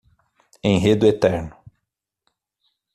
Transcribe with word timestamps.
Enredo 0.69 1.05
eterno 1.11 1.55